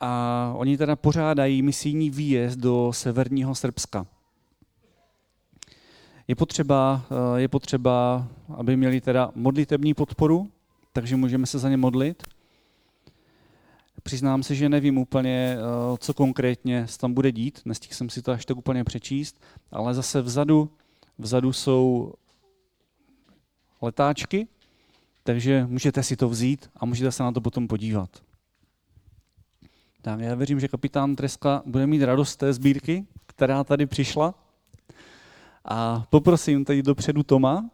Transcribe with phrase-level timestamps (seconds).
[0.00, 4.06] a oni teda pořádají misijní výjezd do severního Srbska.
[6.28, 10.50] Je potřeba, eh, je potřeba, aby měli teda modlitební podporu,
[10.92, 12.22] takže můžeme se za ně modlit.
[14.02, 18.22] Přiznám se, že nevím úplně, eh, co konkrétně se tam bude dít, nestihl jsem si
[18.22, 19.40] to až tak úplně přečíst,
[19.70, 20.70] ale zase vzadu,
[21.18, 22.12] vzadu jsou
[23.82, 24.48] letáčky,
[25.22, 28.27] takže můžete si to vzít a můžete se na to potom podívat.
[30.02, 34.34] Tak já věřím, že kapitán Treska bude mít radost té sbírky, která tady přišla.
[35.64, 37.70] A poprosím tady dopředu Toma,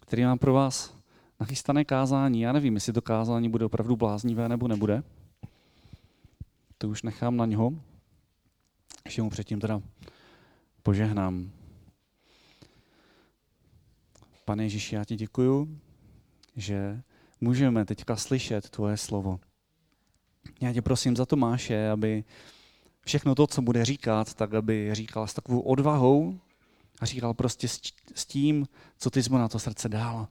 [0.00, 0.96] který má pro vás
[1.40, 2.40] nachystané kázání.
[2.40, 5.02] Já nevím, jestli to kázání bude opravdu bláznivé nebo nebude.
[6.78, 7.72] To už nechám na něho.
[9.04, 9.82] Ještě mu předtím teda
[10.82, 11.50] požehnám.
[14.44, 15.78] Pane Ježíši, já ti děkuju,
[16.56, 17.02] že
[17.40, 19.40] můžeme teďka slyšet tvoje slovo.
[20.60, 22.24] Já tě prosím za Tomáše, aby
[23.04, 26.38] všechno to, co bude říkat, tak aby říkal s takovou odvahou
[27.00, 27.68] a říkal prostě
[28.14, 28.66] s tím,
[28.98, 30.28] co ty jsi mu na to srdce dal.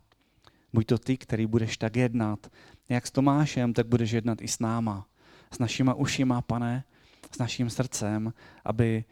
[0.73, 2.51] Buď to ty, který budeš tak jednat.
[2.89, 5.07] Jak s Tomášem, tak budeš jednat i s náma.
[5.51, 6.83] S našima ušima, pane,
[7.31, 8.33] s naším srdcem,
[8.65, 9.05] aby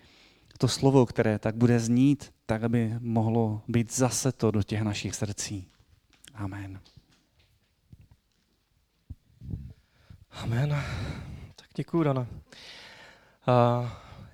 [0.57, 5.15] to slovo, které tak bude znít, tak aby mohlo být zase to do těch našich
[5.15, 5.67] srdcí.
[6.33, 6.79] Amen.
[10.33, 10.83] Amen.
[11.55, 12.27] Tak děkuji, Dana.
[13.47, 13.89] Uh,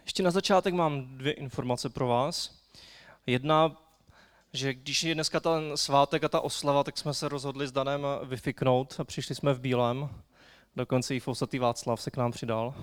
[0.06, 2.62] ještě na začátek mám dvě informace pro vás.
[3.26, 3.78] Jedna,
[4.54, 8.08] že když je dneska ten svátek a ta oslava, tak jsme se rozhodli s Danem
[8.24, 10.10] vyfiknout a přišli jsme v bílém.
[10.76, 12.74] Dokonce i Fousatý Václav se k nám přidal.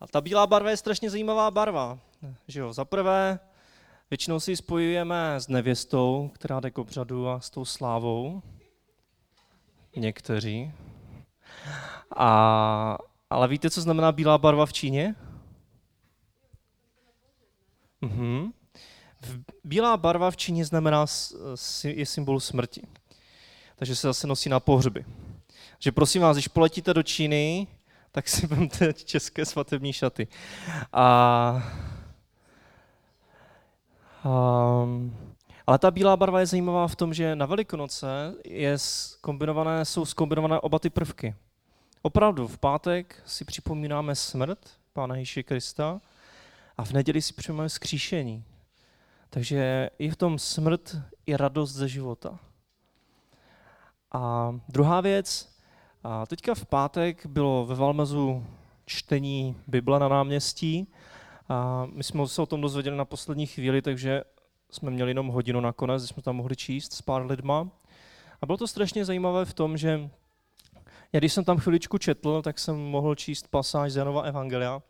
[0.00, 1.98] A ta bílá barva je strašně zajímavá barva.
[2.48, 2.72] Že jo?
[2.72, 3.38] Za prvé,
[4.10, 8.42] většinou si ji spojujeme s nevěstou, která jde k obřadu a s tou slávou.
[9.96, 10.72] Někteří.
[12.16, 12.98] A,
[13.30, 15.14] ale víte, co znamená bílá barva v Číně?
[18.00, 18.52] Mhm.
[19.64, 21.06] Bílá barva v Číně znamená,
[21.84, 22.82] je symbol smrti.
[23.76, 25.04] Takže se zase nosí na pohřby.
[25.72, 27.66] Takže prosím vás, když poletíte do Číny,
[28.12, 30.28] tak si vemte české svatební šaty.
[30.92, 31.62] A,
[34.24, 35.16] um,
[35.66, 38.78] ale ta bílá barva je zajímavá v tom, že na Velikonoce je
[39.82, 41.34] jsou skombinované oba ty prvky.
[42.02, 44.58] Opravdu, v pátek si připomínáme smrt
[44.92, 46.00] Pána Ježíše Krista
[46.76, 48.44] a v neděli si připomínáme skříšení.
[49.30, 52.38] Takže je v tom smrt i radost ze života.
[54.12, 55.56] A druhá věc,
[56.04, 58.46] a teďka v pátek bylo ve Valmezu
[58.86, 60.92] čtení Bible na náměstí.
[61.48, 64.22] A my jsme se o tom dozvěděli na poslední chvíli, takže
[64.70, 67.68] jsme měli jenom hodinu nakonec, jsme tam mohli číst s pár lidma.
[68.42, 70.10] A bylo to strašně zajímavé v tom, že
[71.12, 74.82] já když jsem tam chviličku četl, tak jsem mohl číst pasáž z Janova Evangelia.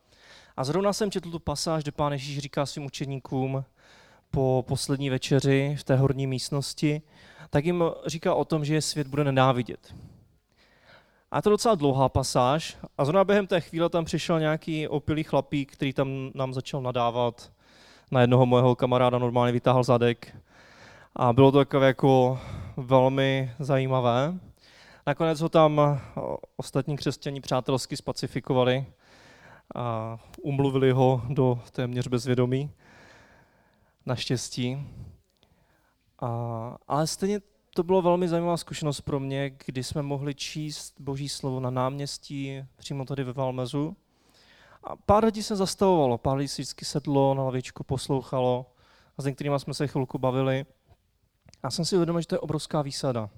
[0.57, 3.65] A zrovna jsem četl tu pasáž, kde pán Ježíš říká svým učeníkům
[4.31, 7.03] po poslední večeři v té horní místnosti,
[7.51, 9.95] tak jim říká o tom, že je svět bude nenávidět.
[11.31, 12.77] A to je docela dlouhá pasáž.
[12.99, 17.53] A zrovna během té chvíle tam přišel nějaký opilý chlapík, který tam nám začal nadávat.
[18.11, 20.37] Na jednoho mojeho kamaráda normálně vytáhl zadek.
[21.17, 22.41] A bylo to takové jako
[22.77, 24.35] velmi zajímavé.
[25.09, 26.01] Nakonec ho tam eh,
[26.57, 28.87] ostatní křesťaní přátelsky spacifikovali
[29.75, 32.71] a umluvili ho do téměř bezvědomí.
[34.07, 34.79] Naštěstí.
[36.21, 37.41] A, ale stejně
[37.75, 42.65] to bylo velmi zajímavá zkušenost pro mě, kdy jsme mohli číst Boží slovo na náměstí,
[42.77, 43.97] přímo tady ve Valmezu.
[44.85, 48.67] A pár lidí se zastavovalo, pár lidí si vždycky sedlo na lavičku, poslouchalo
[49.19, 50.67] a s některými jsme se chvilku bavili.
[51.65, 53.31] Já jsem si uvědomil, že to je obrovská výsada.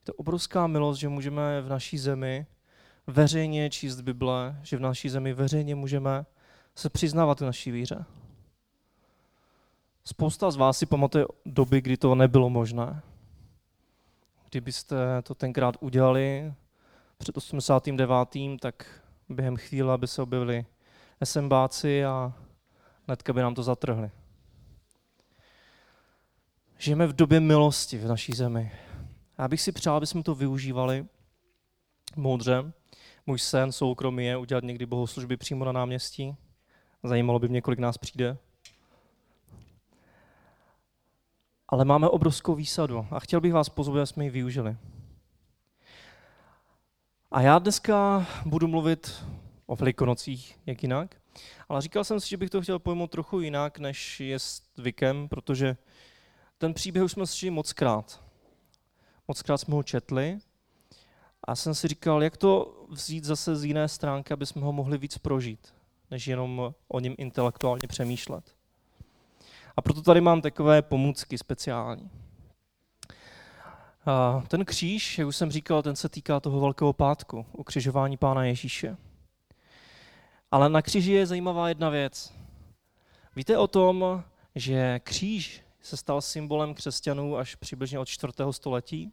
[0.00, 2.46] Je to obrovská milost, že můžeme v naší zemi
[3.06, 6.26] veřejně číst Bible, že v naší zemi veřejně můžeme
[6.74, 8.04] se přiznávat v naší víře.
[10.04, 13.02] Spousta z vás si pamatuje doby, kdy to nebylo možné.
[14.50, 16.54] Kdybyste to tenkrát udělali
[17.18, 20.66] před 89., tak během chvíle by se objevili
[21.24, 22.32] SMBáci a
[23.06, 24.10] hnedka by nám to zatrhli.
[26.78, 28.72] Žijeme v době milosti v naší zemi.
[29.40, 31.06] Já bych si přál, aby jsme to využívali
[32.16, 32.72] moudře.
[33.26, 36.36] Můj sen soukromý je udělat někdy bohoslužby přímo na náměstí.
[37.02, 38.36] Zajímalo by mě, kolik nás přijde.
[41.68, 44.76] Ale máme obrovskou výsadu a chtěl bych vás pozvat, jsme ji využili.
[47.30, 49.24] A já dneska budu mluvit
[49.66, 51.16] o velikonocích, jak jinak.
[51.68, 54.38] Ale říkal jsem si, že bych to chtěl pojmout trochu jinak, než je
[54.76, 55.76] zvykem, protože
[56.58, 58.29] ten příběh už jsme slyšeli moc krát.
[59.30, 60.38] Mockrát jsme ho četli
[61.44, 64.98] a jsem si říkal, jak to vzít zase z jiné stránky, aby jsme ho mohli
[64.98, 65.74] víc prožít,
[66.10, 68.54] než jenom o něm intelektuálně přemýšlet.
[69.76, 72.10] A proto tady mám takové pomůcky speciální.
[74.06, 78.44] A ten kříž, jak už jsem říkal, ten se týká toho velkého pátku, ukřižování Pána
[78.44, 78.96] Ježíše.
[80.50, 82.34] Ale na kříži je zajímavá jedna věc.
[83.36, 84.24] Víte o tom,
[84.54, 88.32] že kříž se stal symbolem křesťanů až přibližně od 4.
[88.50, 89.12] století?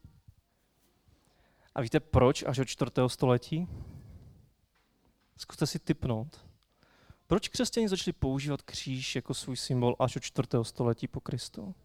[1.75, 2.91] A víte proč až od 4.
[3.07, 3.67] století?
[5.37, 6.45] Zkuste si typnout.
[7.27, 10.47] Proč křesťané začali používat kříž jako svůj symbol až od 4.
[10.61, 11.75] století po Kristu?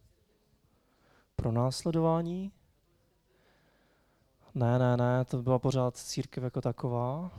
[1.37, 2.53] Pro následování?
[4.55, 7.31] Ne, ne, ne, to byla pořád církev jako taková.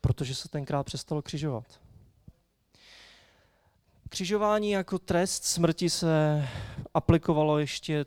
[0.00, 1.80] Protože se tenkrát přestalo křižovat.
[4.10, 6.48] Křižování jako trest smrti se
[6.94, 8.04] aplikovalo ještě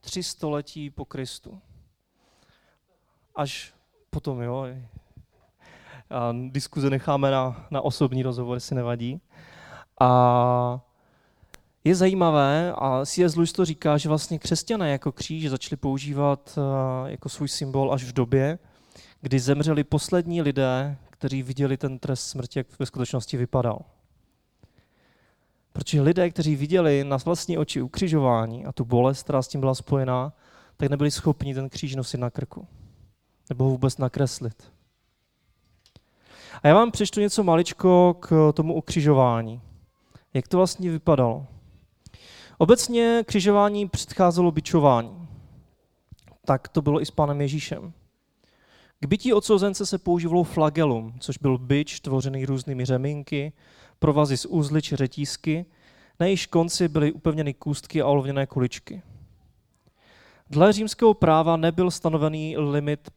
[0.00, 1.60] tři století po Kristu.
[3.34, 3.74] Až
[4.10, 4.66] potom, jo.
[6.10, 9.20] A diskuze necháme na, na osobní rozhovor, si nevadí.
[10.00, 10.80] A
[11.84, 13.36] je zajímavé, a C.S.
[13.36, 18.04] Lewis to říká, že vlastně křesťané jako kříž začali používat eh, jako svůj symbol až
[18.04, 18.58] v době,
[19.20, 23.84] kdy zemřeli poslední lidé, kteří viděli ten trest smrti, jak ve skutečnosti vypadal.
[25.78, 29.74] Protože lidé, kteří viděli na vlastní oči ukřižování a tu bolest, která s tím byla
[29.74, 30.32] spojená,
[30.76, 32.66] tak nebyli schopni ten kříž nosit na krku.
[33.48, 34.72] Nebo ho vůbec nakreslit.
[36.62, 39.60] A já vám přečtu něco maličko k tomu ukřižování.
[40.34, 41.46] Jak to vlastně vypadalo?
[42.58, 45.28] Obecně křižování předcházelo bičování.
[46.44, 47.92] Tak to bylo i s pánem Ježíšem.
[49.00, 53.52] K bytí odsouzence se používalo flagelum, což byl byč tvořený různými řemínky,
[53.98, 55.66] provazy z úzly či řetízky,
[56.20, 59.02] na jejíž konci byly upevněny kůstky a olovněné kuličky.
[60.50, 63.10] Dle římského práva nebyl stanovený limit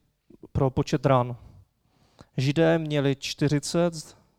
[0.52, 1.36] pro počet ran.
[2.38, 3.94] Židé měli 40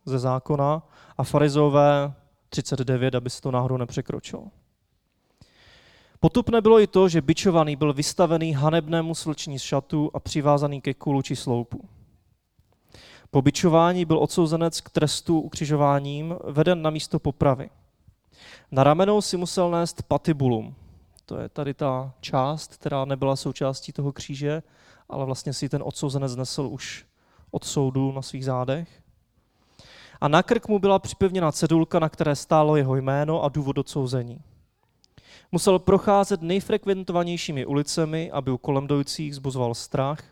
[0.05, 0.83] ze zákona
[1.19, 2.12] a farizové
[2.49, 4.44] 39, aby se to náhodou nepřekročilo.
[6.24, 11.22] Potupné bylo i to, že bičovaný byl vystavený hanebnému slční šatu a přivázaný ke kulu
[11.22, 11.88] či sloupu.
[13.30, 17.70] Po bičování byl odsouzenec k trestu ukřižováním veden na místo popravy.
[18.70, 20.74] Na ramenou si musel nést patibulum.
[21.26, 24.62] To je tady ta část, která nebyla součástí toho kříže,
[25.08, 27.06] ale vlastně si ten odsouzenec nesl už
[27.50, 29.02] od soudu na svých zádech.
[30.20, 34.40] A na krk mu byla připevněna cedulka, na které stálo jeho jméno a důvod odsouzení.
[35.52, 40.25] Musel procházet nejfrekventovanějšími ulicemi, aby u kolem dojících zbuzoval strach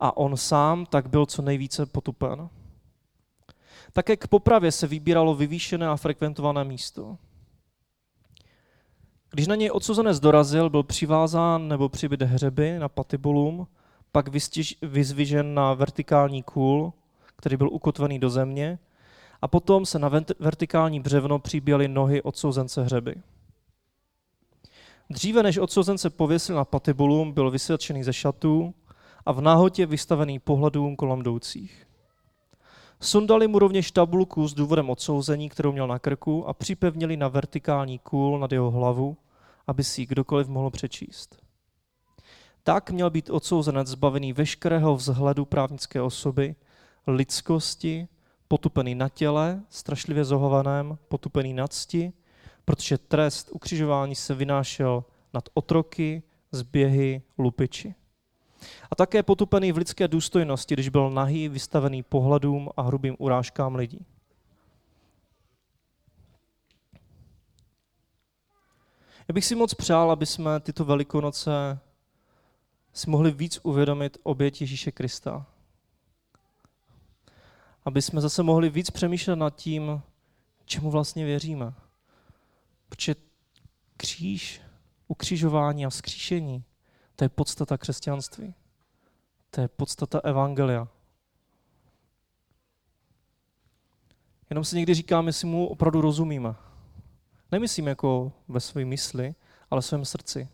[0.00, 2.48] a on sám tak byl co nejvíce potupen.
[3.92, 7.16] Také k popravě se vybíralo vyvýšené a frekventované místo.
[9.30, 13.66] Když na něj odsouzenec dorazil, byl přivázán nebo přibyt hřeby na patibulum,
[14.12, 14.28] pak
[14.82, 16.92] vyzvižen na vertikální kůl,
[17.36, 18.78] který byl ukotvený do země,
[19.42, 23.14] a potom se na vertikální břevno přiběly nohy odsouzence hřeby.
[25.10, 28.74] Dříve než odsouzence pověsil na patibulum, byl vysvědčený ze šatů
[29.26, 31.86] a v náhotě vystavený pohledům kolem jdoucích.
[33.00, 37.98] Sundali mu rovněž tabulku s důvodem odsouzení, kterou měl na krku a připevnili na vertikální
[37.98, 39.16] kůl nad jeho hlavu,
[39.66, 41.36] aby si ji kdokoliv mohl přečíst.
[42.62, 46.54] Tak měl být odsouzenec zbavený veškerého vzhledu právnické osoby,
[47.06, 48.08] lidskosti,
[48.48, 52.12] potupený na těle, strašlivě zohovaném, potupený na cti,
[52.66, 55.04] protože trest ukřižování se vynášel
[55.34, 57.94] nad otroky, zběhy, lupiči.
[58.90, 64.06] A také potupený v lidské důstojnosti, když byl nahý, vystavený pohledům a hrubým urážkám lidí.
[69.28, 71.78] Já bych si moc přál, aby jsme tyto velikonoce
[72.92, 75.46] si mohli víc uvědomit oběť Ježíše Krista.
[77.84, 80.02] Aby jsme zase mohli víc přemýšlet nad tím,
[80.64, 81.74] čemu vlastně věříme.
[82.88, 83.14] Protože
[83.96, 84.60] kříž,
[85.08, 86.64] ukřižování a vzkříšení,
[87.16, 88.54] to je podstata křesťanství.
[89.50, 90.88] To je podstata evangelia.
[94.50, 96.54] Jenom si někdy říkám, jestli mu opravdu rozumíme.
[97.52, 99.34] Nemyslím jako ve své mysli,
[99.70, 100.48] ale svém srdci.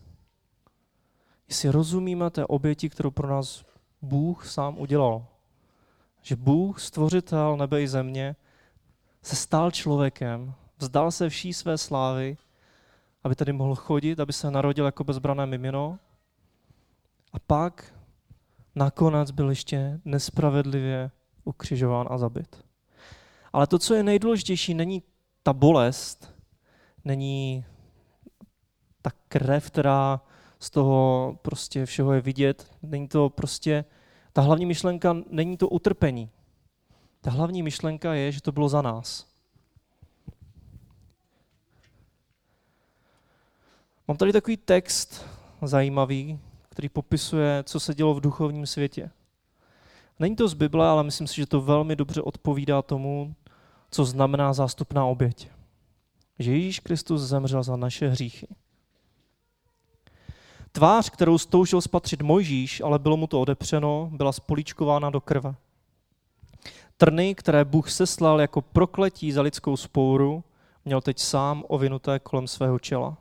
[1.49, 3.65] Jestli rozumíme té oběti, kterou pro nás
[4.01, 5.27] Bůh sám udělal.
[6.21, 8.35] Že Bůh, stvořitel nebe i země,
[9.21, 12.37] se stal člověkem, vzdal se vší své slávy,
[13.23, 15.99] aby tady mohl chodit, aby se narodil jako bezbrané mimino
[17.33, 17.93] a pak
[18.75, 21.11] nakonec byl ještě nespravedlivě
[21.43, 22.65] ukřižován a zabit.
[23.53, 25.03] Ale to, co je nejdůležitější, není
[25.43, 26.33] ta bolest,
[27.05, 27.65] není
[29.01, 30.21] ta krev, která
[30.59, 32.71] z toho prostě všeho je vidět.
[32.81, 33.85] Není to prostě,
[34.33, 36.29] ta hlavní myšlenka není to utrpení.
[37.21, 39.32] Ta hlavní myšlenka je, že to bylo za nás.
[44.07, 45.25] Mám tady takový text
[45.61, 49.11] zajímavý, který popisuje, co se dělo v duchovním světě.
[50.19, 53.35] Není to z Bible, ale myslím si, že to velmi dobře odpovídá tomu,
[53.91, 55.49] co znamená zástupná oběť.
[56.39, 58.47] Že Ježíš Kristus zemřel za naše hříchy.
[60.71, 65.55] Tvář, kterou stoužil spatřit Mojžíš, ale bylo mu to odepřeno, byla spolíčkována do krve.
[66.97, 70.43] Trny, které Bůh seslal jako prokletí za lidskou spouru,
[70.85, 73.17] měl teď sám ovinuté kolem svého čela.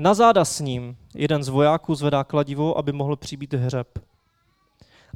[0.00, 3.98] Na záda s ním jeden z vojáků zvedá kladivo, aby mohl přibít hřeb.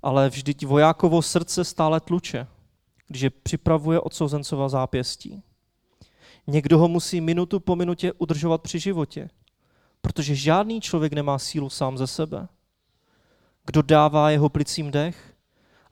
[0.03, 2.47] Ale vždyť vojákovo srdce stále tluče,
[3.09, 5.43] když je připravuje odsouzencova zápěstí.
[6.47, 9.31] Někdo ho musí minutu po minutě udržovat při životě,
[10.01, 12.49] protože žádný člověk nemá sílu sám ze sebe.
[13.67, 15.35] Kdo dává jeho plicím dech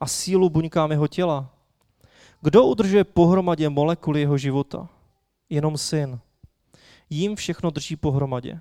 [0.01, 1.51] a sílu buňkám jeho těla?
[2.41, 4.89] Kdo udržuje pohromadě molekuly jeho života?
[5.51, 6.21] Jenom syn.
[7.11, 8.61] Jím všechno drží pohromadě.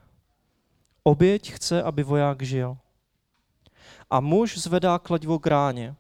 [1.04, 2.78] Oběť chce, aby voják žil.
[4.10, 5.96] A muž zvedá kladivo k ráně.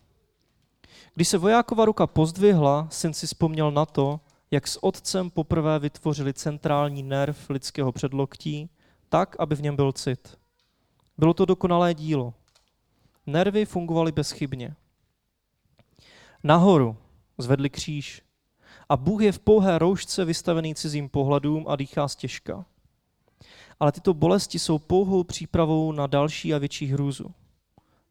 [1.15, 4.19] Když se vojákova ruka pozdvihla, syn si vzpomněl na to,
[4.51, 8.69] jak s otcem poprvé vytvořili centrální nerv lidského předloktí,
[9.09, 10.37] tak, aby v něm byl cit.
[11.17, 12.33] Bylo to dokonalé dílo.
[13.25, 14.75] Nervy fungovaly bezchybně.
[16.43, 16.97] Nahoru
[17.37, 18.21] zvedli kříž
[18.89, 22.65] a Bůh je v pouhé roušce vystavený cizím pohledům a dýchá stěžka
[23.81, 27.33] ale tyto bolesti jsou pouhou přípravou na další a větší hrůzu.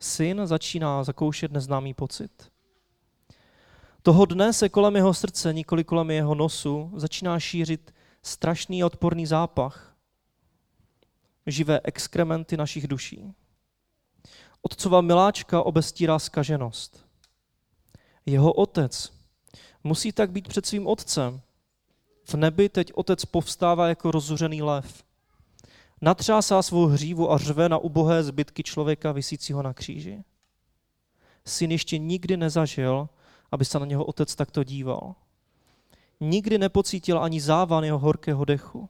[0.01, 2.53] Syn začíná zakoušet neznámý pocit.
[4.03, 9.27] Toho dne se kolem jeho srdce, nikoli kolem jeho nosu, začíná šířit strašný a odporný
[9.27, 9.97] zápach.
[11.47, 13.35] Živé exkrementy našich duší.
[14.63, 17.07] Otcova miláčka obestírá skaženost.
[18.27, 19.13] Jeho otec
[19.85, 21.41] musí tak být před svým otcem.
[22.25, 25.10] V nebi teď otec povstává jako rozuřený lev
[26.01, 30.25] natřásá svou hřívu a řve na ubohé zbytky člověka vysícího na kříži.
[31.45, 33.09] Syn ještě nikdy nezažil,
[33.53, 35.15] aby se na něho otec takto díval.
[36.21, 38.89] Nikdy nepocítil ani závan jeho horkého dechu,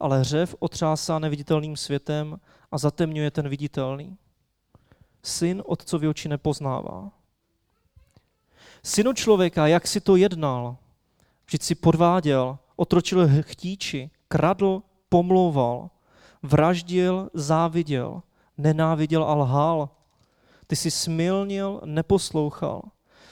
[0.00, 2.40] ale řev otřásá neviditelným světem
[2.72, 4.16] a zatemňuje ten viditelný.
[5.22, 7.10] Syn otcovi oči nepoznává.
[8.82, 10.76] Synu člověka, jak si to jednal?
[11.46, 15.90] Vždyť si podváděl, otročil chtíči, kradl, pomlouval,
[16.42, 18.22] vraždil, záviděl,
[18.58, 19.88] nenáviděl a lhal.
[20.66, 22.82] Ty jsi smilnil, neposlouchal.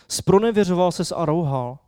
[0.08, 1.78] Spronevěřoval ses a rouhal.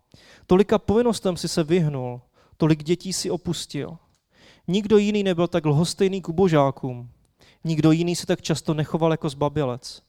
[0.47, 2.21] Tolika povinnostem si se vyhnul,
[2.57, 3.99] tolik dětí si opustil.
[4.69, 7.11] Nikdo jiný nebyl tak lhostejný k ubožákům.
[7.65, 10.03] Nikdo jiný se tak často nechoval jako zbabělec.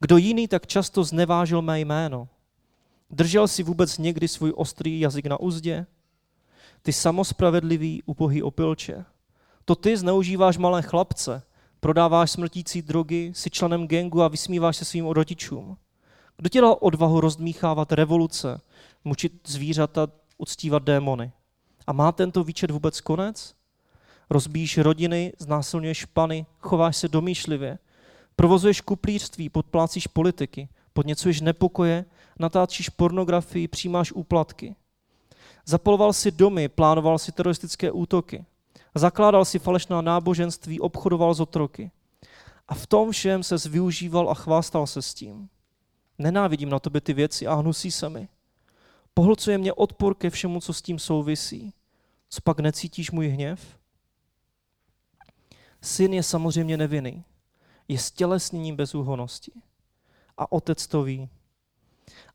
[0.00, 2.28] Kdo jiný tak často znevážil mé jméno?
[3.10, 5.86] Držel si vůbec někdy svůj ostrý jazyk na úzdě?
[6.82, 9.04] Ty samospravedlivý, ubohý opilče.
[9.64, 11.42] To ty zneužíváš malé chlapce,
[11.80, 15.76] prodáváš smrtící drogy, jsi členem gengu a vysmíváš se svým rodičům.
[16.36, 18.60] Kdo ti dal odvahu rozdmíchávat revoluce,
[19.04, 21.32] mučit zvířata, uctívat démony?
[21.86, 23.54] A má tento výčet vůbec konec?
[24.30, 27.78] Rozbíjíš rodiny, znásilňuješ pany, chováš se domýšlivě,
[28.36, 32.04] provozuješ kuplířství, podplácíš politiky, podněcuješ nepokoje,
[32.38, 34.74] natáčíš pornografii, přijímáš úplatky.
[35.66, 38.44] Zapaloval si domy, plánoval si teroristické útoky,
[38.94, 41.90] Zakládal si falešná náboženství, obchodoval s otroky.
[42.68, 45.48] A v tom všem se využíval a chvástal se s tím.
[46.18, 48.28] Nenávidím na tobě ty věci a hnusí se mi.
[49.14, 51.74] Pohlcuje mě odpor ke všemu, co s tím souvisí.
[52.30, 53.78] Co pak necítíš můj hněv?
[55.82, 57.24] Syn je samozřejmě nevinný.
[57.88, 59.52] Je stělesněním bezúhonosti.
[60.38, 61.28] A otec to ví.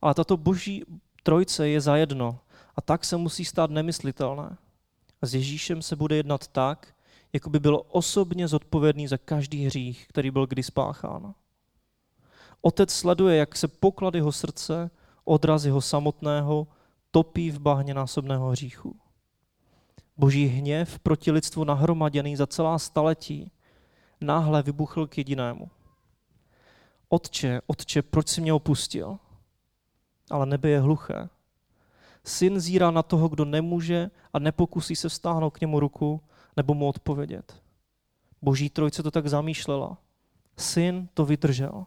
[0.02, 0.84] Ale tato boží
[1.24, 2.40] trojce je zajedno
[2.76, 4.58] a tak se musí stát nemyslitelné.
[5.26, 6.96] S Ježíšem se bude jednat tak,
[7.34, 11.34] jako by byl osobně zodpovědný za každý hřích, který byl kdy spáchán.
[12.62, 14.92] Otec sleduje, jak se poklad jeho srdce,
[15.24, 16.68] odraz jeho samotného,
[17.12, 18.96] topí v bahně násobného hříchu.
[20.18, 23.52] Boží hněv proti lidstvu nahromaděný za celá staletí
[24.22, 25.70] náhle vybuchl k jedinému.
[27.10, 29.18] Otče, otče, proč jsi mě opustil?
[30.32, 31.30] Ale nebe je hluché.
[32.26, 36.22] Syn zírá na toho, kdo nemůže a nepokusí se stáhnout k němu ruku
[36.58, 37.62] nebo mu odpovědět.
[38.42, 39.98] Boží trojce to tak zamýšlela.
[40.58, 41.86] Syn to vydržel.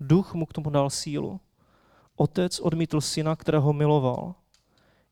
[0.00, 1.40] Duch mu k tomu dal sílu.
[2.16, 4.34] Otec odmítl syna, kterého miloval.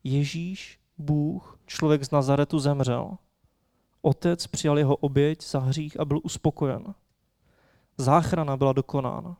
[0.03, 3.17] Ježíš, Bůh, člověk z Nazaretu zemřel.
[4.01, 6.93] Otec přijal jeho oběť za hřích a byl uspokojen.
[7.97, 9.37] Záchrana byla dokonána.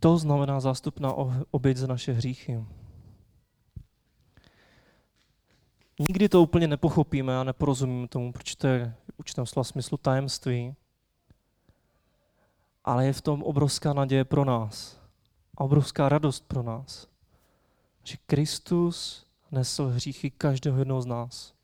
[0.00, 1.12] To znamená zástupná
[1.50, 2.64] oběť za naše hříchy.
[6.08, 10.74] Nikdy to úplně nepochopíme a neporozumíme tomu, proč to je určitém slova smyslu tajemství.
[12.84, 15.00] Ale je v tom obrovská naděje pro nás
[15.56, 17.08] a obrovská radost pro nás.
[18.04, 21.54] Že Kristus nesl hříchy každého jednoho z nás.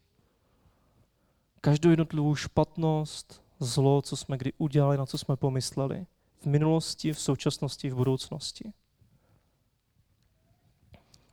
[1.61, 6.07] Každou jednotlivou špatnost, zlo, co jsme kdy udělali, na co jsme pomysleli.
[6.43, 8.73] V minulosti, v současnosti, v budoucnosti.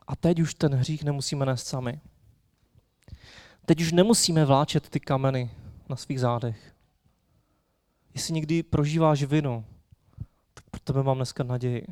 [0.07, 2.01] A teď už ten hřích nemusíme nést sami.
[3.65, 5.51] Teď už nemusíme vláčet ty kameny
[5.89, 6.75] na svých zádech.
[8.13, 9.65] Jestli někdy prožíváš vinu,
[10.53, 11.87] tak pro tebe mám dneska naději.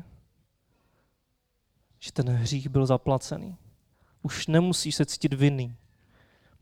[1.98, 3.56] Že ten hřích byl zaplacený.
[4.22, 5.76] Už nemusíš se cítit vinný.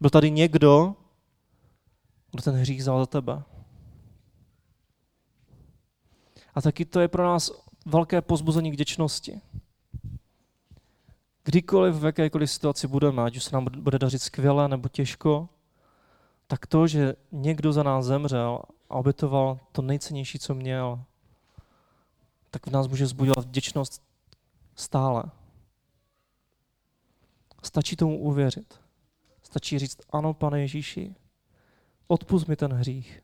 [0.00, 0.96] Byl tady někdo,
[2.30, 3.42] kdo ten hřích vzal za tebe.
[6.56, 7.50] A taky to je pro nás
[7.86, 9.40] velké pozbuzení vděčnosti.
[11.44, 15.48] Kdykoliv v jakékoliv situaci budeme, ať už se nám bude dařit skvěle nebo těžko,
[16.46, 21.04] tak to, že někdo za nás zemřel a obětoval to nejcennější, co měl,
[22.50, 24.02] tak v nás může vzbudovat vděčnost
[24.74, 25.24] stále.
[27.62, 28.80] Stačí tomu uvěřit.
[29.42, 31.14] Stačí říct, ano, pane Ježíši,
[32.06, 33.22] odpust mi ten hřích.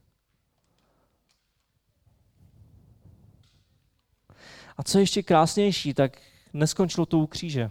[4.79, 6.19] A co je ještě krásnější, tak
[6.52, 7.71] neskončilo to u kříže,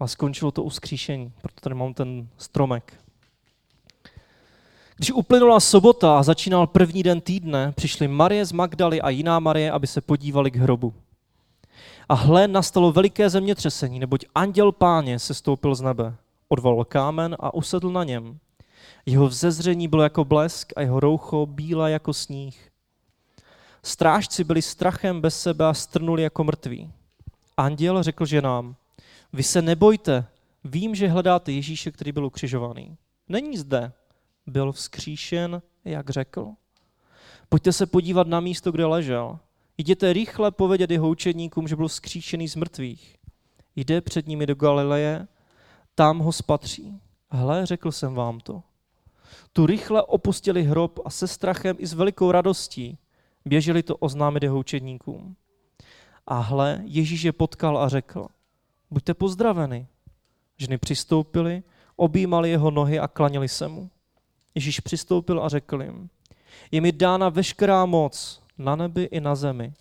[0.00, 1.32] ale skončilo to u skříšení.
[1.42, 3.04] Proto tady mám ten stromek.
[4.96, 9.70] Když uplynula sobota a začínal první den týdne, přišly Marie z Magdaly a jiná Marie,
[9.70, 10.94] aby se podívali k hrobu.
[12.08, 16.14] A hle, nastalo veliké zemětřesení, neboť anděl páně se stoupil z nebe.
[16.48, 18.38] Odvolal kámen a usedl na něm.
[19.06, 22.70] Jeho vzezření bylo jako blesk a jeho roucho bílé jako sníh.
[23.84, 26.92] Strážci byli strachem bez sebe a strnuli jako mrtví.
[27.56, 28.76] Anděl řekl ženám,
[29.32, 30.26] vy se nebojte,
[30.64, 32.96] vím, že hledáte Ježíše, který byl ukřižovaný.
[33.28, 33.92] Není zde,
[34.46, 36.50] byl vzkříšen, jak řekl.
[37.48, 39.38] Pojďte se podívat na místo, kde ležel.
[39.78, 43.16] Jděte rychle povědět jeho učedníkům, že byl vzkříšený z mrtvých.
[43.76, 45.28] Jde před nimi do Galileje,
[45.94, 47.00] tam ho spatří.
[47.30, 48.62] Hle, řekl jsem vám to.
[49.52, 52.98] Tu rychle opustili hrob a se strachem i s velikou radostí
[53.44, 55.36] běželi to oznámit jeho učedníkům.
[56.26, 58.26] A hle, Ježíš je potkal a řekl,
[58.90, 59.86] buďte pozdraveni.
[60.56, 61.62] Ženy přistoupily,
[61.96, 63.90] objímali jeho nohy a klaněli se mu.
[64.54, 66.10] Ježíš přistoupil a řekl jim,
[66.70, 69.72] je mi dána veškerá moc na nebi i na zemi.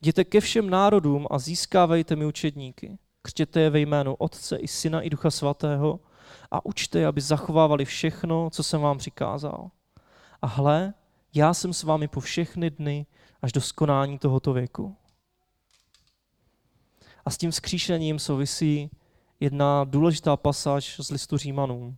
[0.00, 2.98] Jděte ke všem národům a získávejte mi učedníky.
[3.22, 6.00] Křtěte je ve jménu Otce i Syna i Ducha Svatého
[6.50, 9.70] a učte je, aby zachovávali všechno, co jsem vám přikázal.
[10.42, 10.94] A hle,
[11.34, 13.06] já jsem s vámi po všechny dny
[13.42, 14.96] až do skonání tohoto věku.
[17.24, 18.90] A s tím skříšením souvisí
[19.40, 21.96] jedna důležitá pasáž z listu Římanům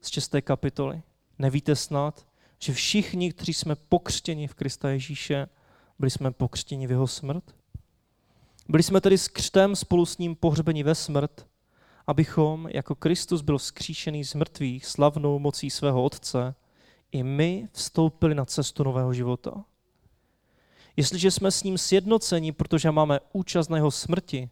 [0.00, 1.02] z česté kapitoly.
[1.38, 2.26] Nevíte snad,
[2.58, 5.48] že všichni, kteří jsme pokřtěni v Krista Ježíše,
[5.98, 7.54] byli jsme pokřtěni v jeho smrt?
[8.68, 11.46] Byli jsme tedy s křtem spolu s ním pohřbeni ve smrt,
[12.06, 16.54] abychom, jako Kristus byl vzkříšený z mrtvých slavnou mocí svého Otce,
[17.12, 19.64] i my vstoupili na cestu nového života.
[20.96, 24.50] Jestliže jsme s ním sjednoceni, protože máme účast na jeho smrti,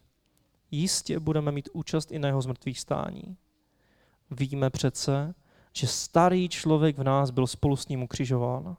[0.71, 3.37] jistě budeme mít účast i na jeho zmrtvých stání.
[4.31, 5.33] Víme přece,
[5.73, 8.77] že starý člověk v nás byl spolu s ním ukřižován,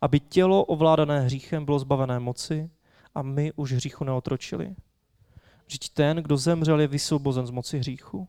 [0.00, 2.70] aby tělo ovládané hříchem bylo zbavené moci
[3.14, 4.76] a my už hříchu neotročili.
[5.66, 8.28] Vždyť ten, kdo zemřel, je vysvobozen z moci hříchu.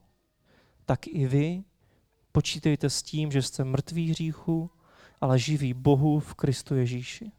[0.86, 1.64] Tak i vy
[2.32, 4.72] počítejte s tím, že jste mrtví hříchu,
[5.22, 7.32] ale živí Bohu v Kristu Ježíši.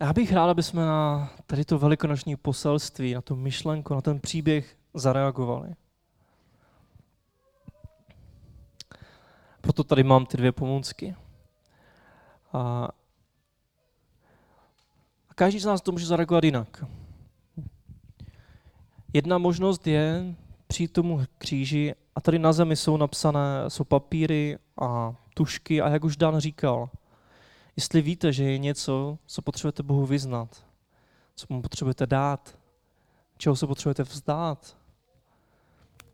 [0.00, 4.20] Já bych rád, aby jsme na tady to velikonoční poselství, na tu myšlenku, na ten
[4.20, 5.74] příběh zareagovali.
[9.60, 11.16] Proto tady mám ty dvě pomůcky.
[12.52, 12.88] A,
[15.34, 16.84] každý z nás to může zareagovat jinak.
[19.16, 20.34] Jedna možnost je
[20.66, 26.04] přijít tomu kříži a tady na zemi jsou napsané, jsou papíry a tušky a jak
[26.04, 26.90] už Dan říkal,
[27.76, 30.64] jestli víte, že je něco, co potřebujete Bohu vyznat,
[31.34, 32.58] co mu potřebujete dát,
[33.38, 34.76] čeho se potřebujete vzdát,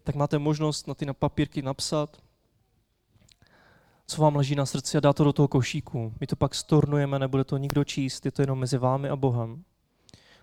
[0.04, 2.22] tak máte možnost na ty na papírky napsat,
[4.06, 6.12] co vám leží na srdci a dát to do toho košíku.
[6.20, 9.64] My to pak stornujeme, nebude to nikdo číst, je to jenom mezi vámi a Bohem.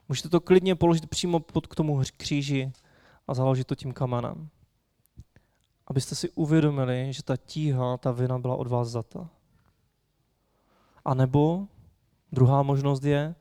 [0.09, 2.71] Můžete to klidně položit přímo pod k tomu kříži
[3.27, 4.49] a založit to tím kamenem.
[5.87, 9.29] Abyste si uvědomili, že ta tíha, ta vina byla od vás zata.
[11.05, 11.67] A nebo
[12.31, 13.35] druhá možnost je,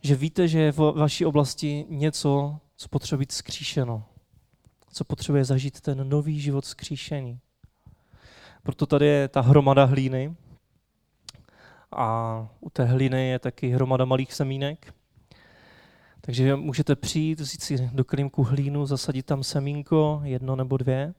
[0.00, 4.04] že víte, že je v vaší oblasti něco, co potřebuje být skříšeno,
[4.92, 7.40] co potřebuje zažít ten nový život skříšení.
[8.62, 10.36] Proto tady je ta hromada hlíny
[11.92, 14.94] a u té hlíny je taky hromada malých semínek.
[16.20, 21.14] Takže můžete přijít, vzít si do klímku hlínu, zasadit tam semínko, jedno nebo dvě.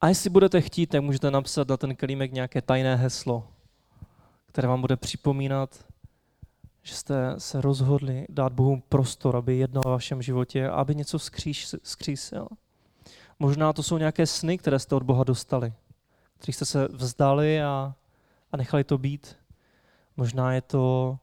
[0.00, 3.48] A jestli budete chtít, tak můžete napsat na ten klímek nějaké tajné heslo,
[4.46, 5.84] které vám bude připomínat,
[6.82, 11.18] že jste se rozhodli dát Bohu prostor, aby jednal v vašem životě a aby něco
[11.18, 12.48] skříš, skřísil.
[13.38, 15.72] Možná to jsou nějaké sny, které jste od Boha dostali,
[16.38, 17.94] kterých jste se vzdali a,
[18.52, 19.36] a nechali to být.
[20.16, 21.18] Možná je to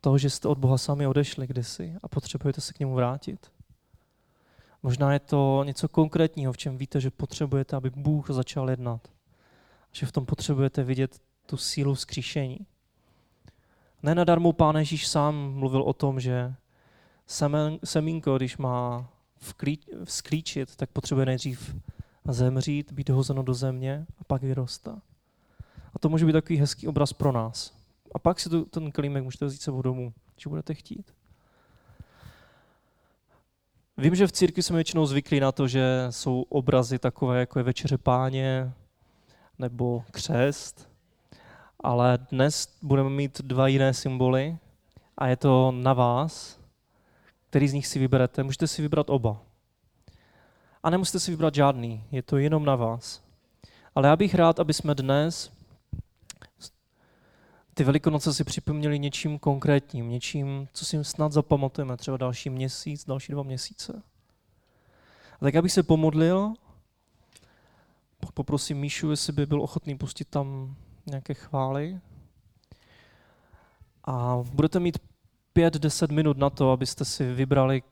[0.00, 3.52] to, že jste od Boha sami odešli kdysi a potřebujete se k němu vrátit.
[4.82, 9.08] Možná je to něco konkrétního, v čem víte, že potřebujete, aby Bůh začal jednat.
[9.92, 12.58] Že v tom potřebujete vidět tu sílu vzkříšení.
[14.02, 16.54] Nenadarmo Pán Ježíš sám mluvil o tom, že
[17.84, 19.08] semínko, když má
[20.04, 21.74] vzklíčit, tak potřebuje nejdřív
[22.28, 25.02] zemřít, být hozeno do země a pak vyrostá.
[25.94, 27.77] A to může být takový hezký obraz pro nás.
[28.18, 31.14] A pak si to, ten klímek můžete vzít sebou domů, když budete chtít.
[33.96, 37.62] Vím, že v církvi jsme většinou zvyklí na to, že jsou obrazy takové, jako je
[37.62, 38.72] Večeře páně
[39.58, 40.88] nebo křest,
[41.80, 44.58] ale dnes budeme mít dva jiné symboly
[45.18, 46.60] a je to na vás,
[47.50, 48.42] který z nich si vyberete.
[48.42, 49.42] Můžete si vybrat oba.
[50.82, 53.22] A nemusíte si vybrat žádný, je to jenom na vás.
[53.94, 55.57] Ale já bych rád, aby jsme dnes
[57.78, 63.32] ty Velikonoce si připomněli něčím konkrétním, něčím, co si snad zapamatujeme, třeba další měsíc, další
[63.32, 64.02] dva měsíce.
[65.32, 66.54] A tak abych se pomodlil,
[68.34, 72.00] poprosím Míšu, jestli by byl ochotný pustit tam nějaké chvály.
[74.04, 74.98] A budete mít
[75.56, 77.82] 5-10 minut na to, abyste si vybrali,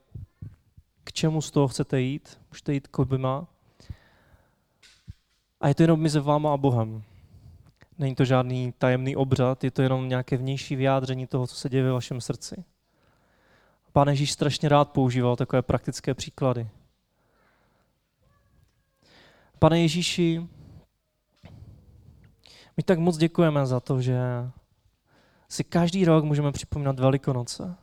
[1.05, 2.41] k čemu z toho chcete jít.
[2.51, 3.47] Můžete jít k oběma.
[5.61, 7.03] A je to jenom mezi váma a Bohem.
[7.99, 11.83] Není to žádný tajemný obřad, je to jenom nějaké vnější vyjádření toho, co se děje
[11.83, 12.65] ve vašem srdci.
[13.93, 16.69] Pán Ježíš strašně rád používal takové praktické příklady.
[19.59, 20.49] Pane Ježíši,
[22.77, 24.21] my tak moc děkujeme za to, že
[25.49, 27.77] si každý rok můžeme připomínat Velikonoce.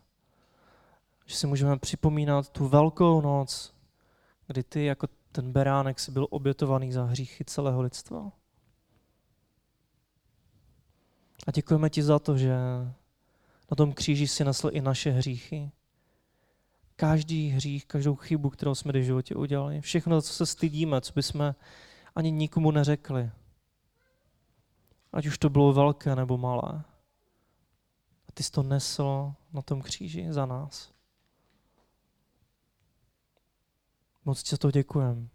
[1.26, 3.74] Že si můžeme připomínat tu velkou noc,
[4.48, 8.32] kdy ty jako ten beránek si byl obětovaný za hříchy celého lidstva.
[11.48, 12.56] A děkujeme ti za to, že
[13.72, 15.72] na tom kříži si nesl i naše hříchy.
[16.96, 21.56] Každý hřích, každou chybu, kterou jsme v životě udělali, všechno, co se stydíme, co bychom
[22.16, 23.32] ani nikomu neřekli.
[25.14, 26.84] Ať už to bylo velké nebo malé.
[28.28, 30.94] A ty jsi to nesl na tom kříži za nás.
[34.26, 35.28] Moc ti za to děkujeme.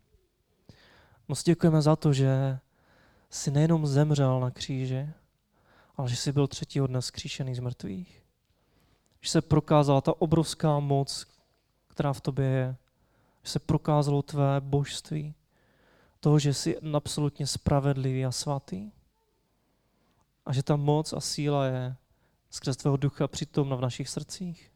[1.28, 2.58] Moc děkujeme za to, že
[3.30, 5.08] jsi nejenom zemřel na kříži,
[5.98, 8.22] ale že jsi byl třetího dne skříšený z mrtvých.
[9.20, 11.26] Že se prokázala ta obrovská moc,
[11.88, 12.76] která v tobě je.
[13.42, 15.34] Že se prokázalo tvé božství.
[16.20, 18.90] Toho, že jsi absolutně spravedlivý a svatý.
[20.46, 21.96] A že ta moc a síla je
[22.50, 24.70] skrze tvého ducha přítomna v našich srdcích.